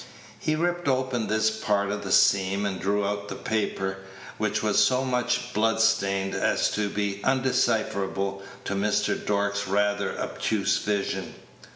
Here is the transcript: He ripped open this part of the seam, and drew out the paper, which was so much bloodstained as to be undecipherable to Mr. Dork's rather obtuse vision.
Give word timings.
He 0.39 0.55
ripped 0.55 0.87
open 0.87 1.27
this 1.27 1.51
part 1.51 1.91
of 1.91 2.03
the 2.03 2.11
seam, 2.11 2.65
and 2.65 2.81
drew 2.81 3.05
out 3.05 3.27
the 3.27 3.35
paper, 3.35 3.97
which 4.39 4.63
was 4.63 4.83
so 4.83 5.05
much 5.05 5.53
bloodstained 5.53 6.33
as 6.33 6.71
to 6.71 6.89
be 6.89 7.21
undecipherable 7.23 8.41
to 8.65 8.73
Mr. 8.73 9.15
Dork's 9.23 9.67
rather 9.67 10.19
obtuse 10.19 10.79
vision. 10.79 11.35